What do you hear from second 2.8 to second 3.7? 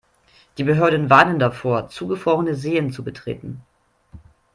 zu betreten.